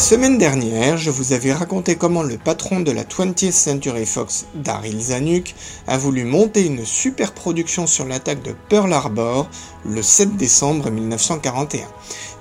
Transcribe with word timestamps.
semaine 0.00 0.38
dernière, 0.38 0.96
je 0.96 1.10
vous 1.10 1.34
avais 1.34 1.52
raconté 1.52 1.94
comment 1.94 2.22
le 2.22 2.38
patron 2.38 2.80
de 2.80 2.90
la 2.90 3.04
20th 3.04 3.52
Century 3.52 4.06
Fox, 4.06 4.46
Daryl 4.54 4.98
Zanuck, 4.98 5.54
a 5.86 5.98
voulu 5.98 6.24
monter 6.24 6.64
une 6.64 6.86
super 6.86 7.32
production 7.32 7.86
sur 7.86 8.06
l'attaque 8.06 8.42
de 8.42 8.54
Pearl 8.70 8.90
Harbor 8.94 9.50
le 9.84 10.00
7 10.00 10.38
décembre 10.38 10.90
1941. 10.90 11.86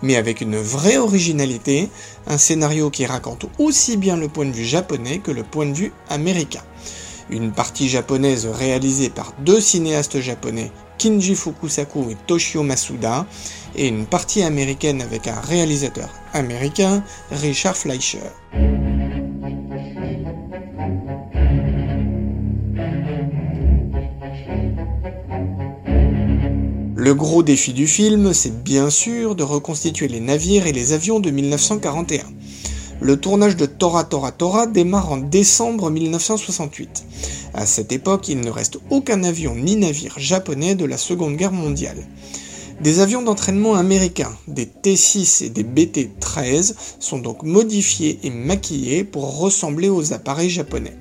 Mais 0.03 0.15
avec 0.15 0.39
une 0.39 0.55
vraie 0.55 0.97
originalité, 0.97 1.89
un 2.27 2.37
scénario 2.37 2.89
qui 2.89 3.05
raconte 3.05 3.45
aussi 3.59 3.97
bien 3.97 4.15
le 4.15 4.29
point 4.29 4.45
de 4.45 4.53
vue 4.53 4.63
japonais 4.63 5.19
que 5.19 5.31
le 5.31 5.43
point 5.43 5.65
de 5.65 5.73
vue 5.73 5.91
américain. 6.07 6.63
Une 7.29 7.51
partie 7.51 7.89
japonaise 7.89 8.47
réalisée 8.47 9.09
par 9.09 9.33
deux 9.39 9.59
cinéastes 9.59 10.21
japonais, 10.21 10.71
Kinji 10.97 11.35
Fukusaku 11.35 12.11
et 12.11 12.17
Toshio 12.25 12.63
Masuda, 12.63 13.25
et 13.75 13.87
une 13.87 14.05
partie 14.05 14.43
américaine 14.43 15.01
avec 15.01 15.27
un 15.27 15.39
réalisateur 15.39 16.09
américain, 16.33 17.03
Richard 17.31 17.77
Fleischer. 17.77 18.19
Le 26.95 27.13
gros 27.15 27.43
défi 27.43 27.73
du 27.73 27.87
film, 27.87 28.33
c'est 28.33 28.63
bien 28.63 28.89
sûr 28.89 29.33
de 29.33 29.43
reconstituer 29.43 30.07
les 30.07 30.19
navires 30.19 30.67
et 30.67 30.73
les 30.73 30.93
avions 30.93 31.19
de 31.19 31.31
1941. 31.31 32.23
Le 33.01 33.15
tournage 33.15 33.55
de 33.55 33.65
Tora 33.65 34.03
Tora 34.03 34.33
Tora 34.33 34.67
démarre 34.67 35.13
en 35.13 35.17
décembre 35.17 35.89
1968. 35.89 37.05
À 37.53 37.65
cette 37.65 37.93
époque, 37.93 38.27
il 38.27 38.41
ne 38.41 38.49
reste 38.49 38.77
aucun 38.89 39.23
avion 39.23 39.55
ni 39.55 39.77
navire 39.77 40.15
japonais 40.17 40.75
de 40.75 40.83
la 40.83 40.97
Seconde 40.97 41.37
Guerre 41.37 41.53
mondiale. 41.53 42.05
Des 42.81 43.01
avions 43.01 43.21
d'entraînement 43.21 43.75
américains, 43.75 44.33
des 44.47 44.65
T-6 44.65 45.43
et 45.43 45.49
des 45.49 45.65
BT-13, 45.65 46.75
sont 46.99 47.19
donc 47.19 47.43
modifiés 47.43 48.19
et 48.23 48.29
maquillés 48.29 49.03
pour 49.03 49.37
ressembler 49.37 49.89
aux 49.89 50.13
appareils 50.13 50.49
japonais. 50.49 50.95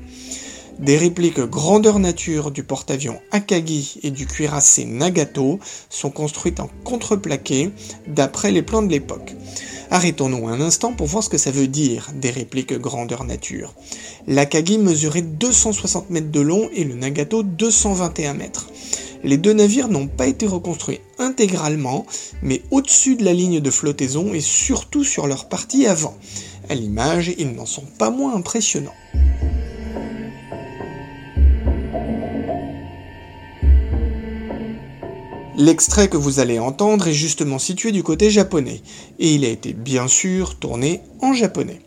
Des 0.80 0.96
répliques 0.96 1.38
grandeur 1.38 2.00
nature 2.00 2.50
du 2.50 2.64
porte-avions 2.64 3.20
Akagi 3.30 4.00
et 4.02 4.10
du 4.10 4.26
cuirassé 4.26 4.86
Nagato 4.86 5.60
sont 5.88 6.10
construites 6.10 6.58
en 6.58 6.68
contreplaqué 6.82 7.70
d'après 8.08 8.50
les 8.50 8.62
plans 8.62 8.82
de 8.82 8.90
l'époque. 8.90 9.36
Arrêtons-nous 9.90 10.48
un 10.48 10.60
instant 10.60 10.92
pour 10.92 11.06
voir 11.06 11.22
ce 11.22 11.28
que 11.28 11.38
ça 11.38 11.52
veut 11.52 11.68
dire, 11.68 12.10
des 12.14 12.30
répliques 12.30 12.74
grandeur 12.74 13.22
nature. 13.22 13.72
L'Akagi 14.26 14.78
mesurait 14.78 15.22
260 15.22 16.10
mètres 16.10 16.30
de 16.30 16.40
long 16.40 16.68
et 16.74 16.82
le 16.82 16.94
Nagato 16.94 17.44
221 17.44 18.34
mètres. 18.34 18.68
Les 19.24 19.36
deux 19.36 19.52
navires 19.52 19.88
n'ont 19.88 20.06
pas 20.06 20.26
été 20.26 20.46
reconstruits 20.46 21.00
intégralement, 21.18 22.06
mais 22.42 22.62
au-dessus 22.70 23.16
de 23.16 23.24
la 23.24 23.32
ligne 23.32 23.60
de 23.60 23.70
flottaison 23.70 24.32
et 24.32 24.40
surtout 24.40 25.04
sur 25.04 25.26
leur 25.26 25.48
partie 25.48 25.86
avant. 25.86 26.16
À 26.68 26.74
l'image, 26.74 27.32
ils 27.38 27.52
n'en 27.52 27.66
sont 27.66 27.86
pas 27.98 28.10
moins 28.10 28.34
impressionnants. 28.34 28.94
L'extrait 35.56 36.08
que 36.08 36.16
vous 36.16 36.38
allez 36.38 36.60
entendre 36.60 37.08
est 37.08 37.12
justement 37.12 37.58
situé 37.58 37.90
du 37.90 38.04
côté 38.04 38.30
japonais, 38.30 38.80
et 39.18 39.34
il 39.34 39.44
a 39.44 39.48
été 39.48 39.72
bien 39.72 40.06
sûr 40.06 40.56
tourné 40.56 41.00
en 41.20 41.32
japonais. 41.32 41.80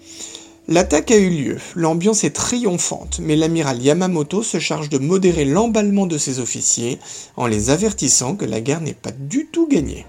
L'attaque 0.67 1.09
a 1.09 1.17
eu 1.17 1.29
lieu, 1.31 1.57
l'ambiance 1.75 2.23
est 2.23 2.35
triomphante, 2.35 3.19
mais 3.19 3.35
l'amiral 3.35 3.81
Yamamoto 3.81 4.43
se 4.43 4.59
charge 4.59 4.89
de 4.89 4.99
modérer 4.99 5.43
l'emballement 5.43 6.05
de 6.05 6.19
ses 6.19 6.39
officiers 6.39 6.99
en 7.35 7.47
les 7.47 7.71
avertissant 7.71 8.35
que 8.35 8.45
la 8.45 8.61
guerre 8.61 8.79
n'est 8.79 8.93
pas 8.93 9.09
du 9.11 9.47
tout 9.47 9.67
gagnée. 9.67 10.05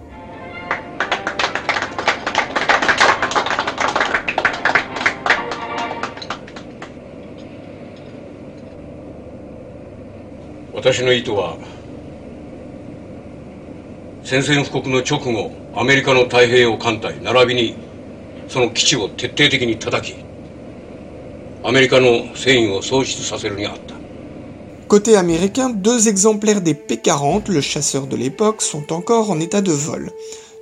Côté 24.88 25.16
américain, 25.16 25.70
deux 25.70 26.08
exemplaires 26.08 26.60
des 26.60 26.74
P-40, 26.74 27.48
le 27.52 27.60
chasseur 27.60 28.08
de 28.08 28.16
l'époque, 28.16 28.62
sont 28.62 28.92
encore 28.92 29.30
en 29.30 29.38
état 29.38 29.60
de 29.60 29.70
vol. 29.70 30.10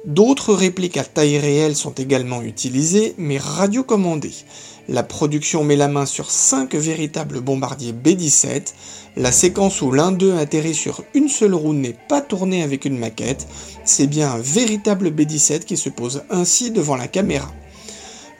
D'autres 0.05 0.53
répliques 0.53 0.99
à 0.99 1.05
taille 1.05 1.39
réelle 1.39 1.75
sont 1.75 1.93
également 1.93 2.43
utilisées, 2.43 3.15
mais 3.17 3.39
radiocommandées. 3.39 4.45
La 4.89 5.03
production 5.03 5.65
met 5.65 5.77
la 5.77 5.89
main 5.89 6.05
sur 6.05 6.31
cinq 6.31 6.75
véritables 6.75 7.41
bombardiers 7.41 7.95
B-17. 7.95 8.75
La 9.17 9.33
séquence 9.33 9.81
où 9.81 9.93
l'un 9.93 10.13
d'eux 10.13 10.37
atterrit 10.37 10.75
sur 10.75 11.03
une 11.15 11.31
seule 11.31 11.55
roue 11.55 11.73
n'est 11.73 11.97
pas 12.11 12.21
tournée 12.21 12.63
avec 12.63 12.85
une 12.85 12.99
maquette. 12.99 13.47
C'est 13.85 14.07
bien 14.07 14.33
un 14.33 14.41
véritable 14.41 15.11
B-17 15.11 15.65
qui 15.65 15.79
se 15.79 15.89
pose 15.89 16.25
ainsi 16.29 16.71
devant 16.71 16.97
la 16.97 17.09
caméra 17.09 17.51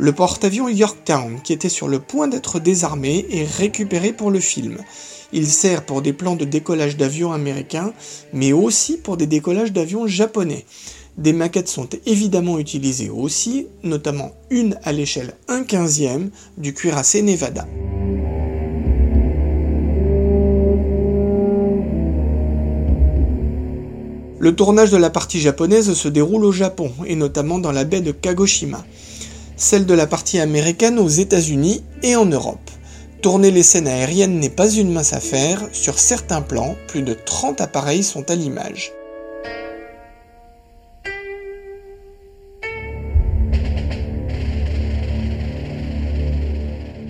le 0.01 0.13
porte-avions 0.13 0.71
Yorktown, 0.71 1.41
qui 1.45 1.53
était 1.53 1.69
sur 1.69 1.87
le 1.87 1.99
point 1.99 2.27
d'être 2.27 2.59
désarmé 2.59 3.27
et 3.29 3.45
récupéré 3.45 4.15
pour 4.15 4.31
le 4.31 4.41
film. 4.41 4.79
Il 5.31 5.47
sert 5.47 5.85
pour 5.85 6.01
des 6.01 6.15
plans 6.15 6.37
de 6.37 6.47
décollage 6.47 6.97
d'avions 6.97 7.33
américains, 7.33 7.93
mais 8.33 8.55
aussi 8.55 8.97
pour 8.97 9.19
des 9.19 9.27
décollages 9.27 9.75
d'avions 9.75 10.07
japonais. 10.07 10.65
Des 11.19 11.35
maquettes 11.35 11.69
sont 11.69 11.87
évidemment 12.07 12.59
utilisées 12.59 13.11
aussi, 13.11 13.67
notamment 13.83 14.33
une 14.49 14.79
à 14.85 14.93
l'échelle 14.93 15.35
1 15.49 15.65
15e 15.65 16.31
du 16.57 16.73
cuirassé 16.73 17.21
Nevada. 17.21 17.69
Le 24.39 24.57
tournage 24.57 24.91
de 24.91 24.97
la 24.97 25.11
partie 25.11 25.41
japonaise 25.41 25.93
se 25.93 26.09
déroule 26.09 26.47
au 26.47 26.53
Japon, 26.53 26.91
et 27.05 27.17
notamment 27.17 27.59
dans 27.59 27.73
la 27.73 27.85
baie 27.85 28.01
de 28.01 28.13
Kagoshima 28.13 28.83
celle 29.61 29.85
de 29.85 29.93
la 29.93 30.07
partie 30.07 30.41
américaine 30.41 30.99
aux 30.99 31.09
États-Unis 31.09 31.85
et 32.03 32.17
en 32.17 32.25
Europe. 32.25 32.71
Tourner 33.21 33.51
les 33.51 33.63
scènes 33.63 33.89
aériennes 33.89 34.41
n'est 34.41 34.49
pas 34.49 34.71
une 34.71 34.91
mince 34.91 35.13
affaire, 35.13 35.69
sur 35.73 35.99
certains 35.99 36.41
plans, 36.41 36.77
plus 36.89 37.03
de 37.03 37.13
30 37.13 37.61
appareils 37.61 38.03
sont 38.03 38.31
à 38.31 38.35
l'image. 38.35 38.93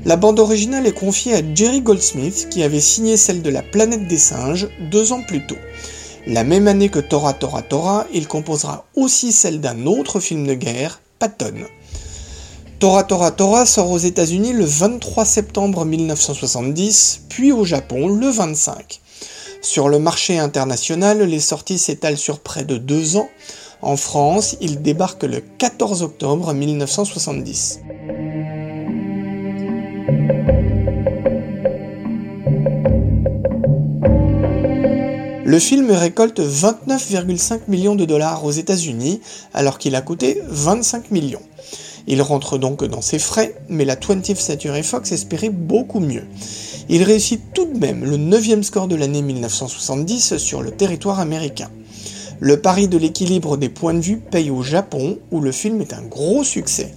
La 0.05 0.17
bande 0.17 0.41
originale 0.41 0.89
est 0.89 0.99
confiée 0.99 1.35
à 1.35 1.55
Jerry 1.55 1.83
Goldsmith 1.83 2.49
qui 2.51 2.65
avait 2.65 2.81
signé 2.81 3.17
celle 3.17 3.43
de 3.43 3.51
La 3.51 3.63
planète 3.63 4.09
des 4.09 4.19
singes 4.19 4.69
deux 4.91 5.13
ans 5.13 5.23
plus 5.23 5.47
tôt. 5.47 5.59
La 6.27 6.43
même 6.43 6.67
année 6.67 6.89
que 6.89 6.99
Tora 6.99 7.33
Tora 7.33 7.63
Tora, 7.63 8.07
il 8.13 8.27
composera 8.27 8.87
aussi 8.97 9.31
celle 9.31 9.61
d'un 9.61 9.87
autre 9.87 10.19
film 10.19 10.49
de 10.49 10.55
guerre, 10.55 11.01
Patton. 11.21 11.67
Tora 12.81 13.05
Tora 13.05 13.31
Tora 13.31 13.67
sort 13.67 13.91
aux 13.91 13.99
États-Unis 13.99 14.55
le 14.55 14.65
23 14.65 15.27
septembre 15.27 15.85
1970, 15.85 17.25
puis 17.29 17.53
au 17.53 17.63
Japon 17.67 18.09
le 18.09 18.29
25. 18.29 19.03
Sur 19.61 19.91
le 19.91 19.99
marché 19.99 20.39
international, 20.39 21.21
les 21.21 21.41
sorties 21.41 21.79
s'étalent 21.79 22.17
sur 22.17 22.41
près 22.41 22.65
de 22.65 22.79
deux 22.79 23.19
ans. 23.19 23.29
En 23.83 23.99
France, 23.99 24.57
il 24.63 24.81
débarque 24.81 25.25
le 25.25 25.43
14 25.59 26.03
octobre 26.03 26.55
1970. 26.55 27.81
Le 35.45 35.59
film 35.59 35.91
récolte 35.91 36.41
29,5 36.41 37.63
millions 37.69 37.97
de 37.97 38.07
dollars 38.07 38.43
aux 38.47 38.53
États-Unis 38.53 39.21
alors 39.53 39.77
qu'il 39.77 39.97
a 39.97 40.01
coûté 40.01 40.41
25 40.49 41.11
millions. 41.11 41.43
Il 42.13 42.23
rentre 42.23 42.59
donc 42.59 42.83
dans 42.83 43.03
ses 43.03 43.21
frais, 43.21 43.55
mais 43.69 43.85
la 43.85 43.95
20th 43.95 44.35
Century 44.35 44.83
Fox 44.83 45.13
espérait 45.13 45.49
beaucoup 45.49 46.01
mieux. 46.01 46.25
Il 46.89 47.05
réussit 47.05 47.41
tout 47.55 47.67
de 47.67 47.79
même 47.79 48.05
le 48.05 48.17
9 48.17 48.63
score 48.63 48.89
de 48.89 48.97
l'année 48.97 49.23
1970 49.23 50.37
sur 50.39 50.61
le 50.61 50.73
territoire 50.73 51.21
américain. 51.21 51.71
Le 52.41 52.61
pari 52.61 52.89
de 52.89 52.99
l'équilibre 52.99 53.57
des 53.57 53.69
points 53.69 53.95
de 53.95 54.01
vue 54.01 54.17
paye 54.17 54.51
au 54.51 54.61
Japon, 54.61 55.21
où 55.31 55.41
le 55.41 55.53
film 55.53 55.81
est 55.83 55.93
un 55.93 56.03
gros 56.03 56.43
succès. 56.43 56.93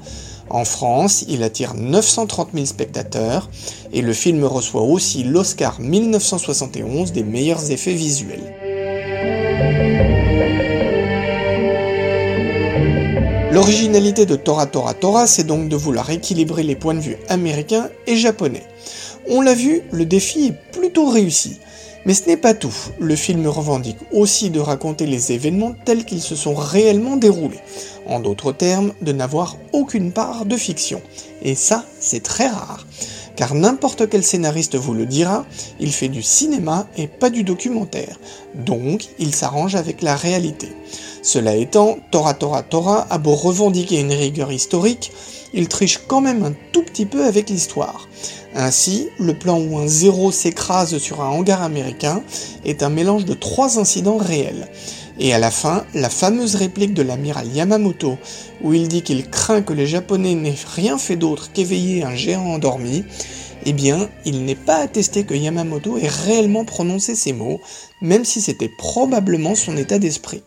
En 0.49 0.65
France, 0.65 1.25
il 1.27 1.43
attire 1.43 1.75
930 1.75 2.49
000 2.51 2.65
spectateurs 2.65 3.51
et 3.91 4.01
le 4.01 4.13
film 4.13 4.43
reçoit 4.45 4.81
aussi 4.81 5.23
l'Oscar 5.23 5.79
1971 5.79 7.11
des 7.11 7.23
meilleurs 7.23 7.69
effets 7.69 7.93
visuels. 7.93 8.51
L'originalité 13.53 14.25
de 14.25 14.35
Tora 14.35 14.65
Tora 14.65 14.95
Tora, 14.95 15.27
c'est 15.27 15.43
donc 15.43 15.69
de 15.69 15.75
vouloir 15.75 16.09
équilibrer 16.09 16.63
les 16.63 16.75
points 16.75 16.95
de 16.95 17.01
vue 17.01 17.17
américains 17.29 17.91
et 18.07 18.15
japonais. 18.15 18.63
On 19.29 19.41
l'a 19.41 19.53
vu, 19.53 19.83
le 19.91 20.07
défi 20.07 20.47
est 20.47 20.71
plutôt 20.71 21.07
réussi. 21.07 21.59
Mais 22.07 22.15
ce 22.15 22.25
n'est 22.25 22.37
pas 22.37 22.55
tout. 22.55 22.73
Le 22.99 23.15
film 23.15 23.45
revendique 23.45 23.99
aussi 24.11 24.49
de 24.49 24.59
raconter 24.59 25.05
les 25.05 25.33
événements 25.33 25.75
tels 25.85 26.03
qu'ils 26.03 26.23
se 26.23 26.35
sont 26.35 26.55
réellement 26.55 27.15
déroulés. 27.15 27.59
En 28.07 28.19
d'autres 28.19 28.53
termes, 28.53 28.91
de 29.03 29.11
n'avoir 29.11 29.57
aucune 29.71 30.11
part 30.11 30.47
de 30.47 30.57
fiction. 30.57 31.03
Et 31.43 31.53
ça, 31.53 31.85
c'est 31.99 32.23
très 32.23 32.47
rare. 32.47 32.87
Car 33.35 33.55
n'importe 33.55 34.09
quel 34.09 34.23
scénariste 34.23 34.75
vous 34.75 34.93
le 34.93 35.05
dira, 35.05 35.45
il 35.79 35.91
fait 35.91 36.07
du 36.07 36.21
cinéma 36.21 36.87
et 36.97 37.07
pas 37.07 37.29
du 37.29 37.43
documentaire. 37.43 38.19
Donc, 38.53 39.07
il 39.17 39.33
s'arrange 39.33 39.75
avec 39.75 40.01
la 40.01 40.15
réalité. 40.15 40.69
Cela 41.23 41.55
étant, 41.55 41.97
Tora 42.11 42.33
Tora 42.33 42.63
Tora 42.63 43.07
a 43.09 43.17
beau 43.17 43.33
revendiquer 43.33 43.99
une 43.99 44.11
rigueur 44.11 44.51
historique, 44.51 45.11
il 45.53 45.67
triche 45.67 45.99
quand 46.07 46.21
même 46.21 46.43
un 46.43 46.53
tout 46.71 46.83
petit 46.83 47.05
peu 47.05 47.25
avec 47.25 47.49
l'histoire. 47.49 48.07
Ainsi, 48.55 49.09
le 49.19 49.33
plan 49.33 49.59
où 49.59 49.77
un 49.77 49.87
zéro 49.87 50.31
s'écrase 50.31 50.97
sur 50.97 51.21
un 51.21 51.29
hangar 51.29 51.63
américain 51.63 52.21
est 52.65 52.83
un 52.83 52.89
mélange 52.89 53.25
de 53.25 53.33
trois 53.33 53.79
incidents 53.79 54.17
réels. 54.17 54.67
Et 55.19 55.33
à 55.33 55.39
la 55.39 55.51
fin, 55.51 55.85
la 55.93 56.09
fameuse 56.09 56.55
réplique 56.55 56.93
de 56.93 57.03
l'amiral 57.03 57.47
Yamamoto, 57.47 58.17
où 58.61 58.73
il 58.73 58.87
dit 58.87 59.03
qu'il 59.03 59.29
craint 59.29 59.61
que 59.61 59.73
les 59.73 59.87
Japonais 59.87 60.35
n'aient 60.35 60.55
rien 60.75 60.97
fait 60.97 61.15
d'autre 61.15 61.51
qu'éveiller 61.53 62.03
un 62.03 62.15
géant 62.15 62.45
endormi, 62.45 63.03
eh 63.65 63.73
bien, 63.73 64.09
il 64.25 64.43
n'est 64.43 64.55
pas 64.55 64.77
attesté 64.77 65.23
que 65.23 65.33
Yamamoto 65.33 65.97
ait 65.97 66.07
réellement 66.07 66.65
prononcé 66.65 67.15
ces 67.15 67.33
mots, 67.33 67.61
même 68.01 68.25
si 68.25 68.41
c'était 68.41 68.71
probablement 68.77 69.55
son 69.55 69.77
état 69.77 69.99
d'esprit. 69.99 70.43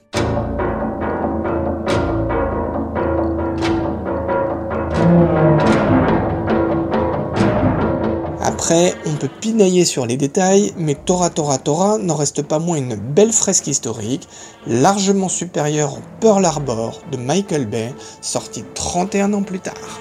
Après, 8.69 8.97
on 9.07 9.13
peut 9.13 9.29
pinailler 9.29 9.85
sur 9.85 10.07
les 10.07 10.17
détails, 10.17 10.73
mais 10.77 10.97
Tora 10.97 11.31
Tora 11.31 11.57
Tora 11.57 11.99
n'en 11.99 12.17
reste 12.17 12.43
pas 12.43 12.59
moins 12.59 12.77
une 12.77 12.97
belle 12.97 13.33
fresque 13.33 13.69
historique, 13.69 14.27
largement 14.67 15.29
supérieure 15.29 15.93
au 15.93 16.01
Pearl 16.21 16.45
Harbor 16.45 17.01
de 17.13 17.17
Michael 17.17 17.67
Bay, 17.67 17.95
sorti 18.21 18.65
31 18.75 19.35
ans 19.35 19.45
plus 19.45 19.61
tard. 19.61 20.01